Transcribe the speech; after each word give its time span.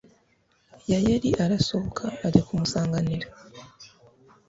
yayeli 0.91 1.29
arasohoka 1.43 2.05
ajya 2.25 2.41
kumusanganira 2.47 3.27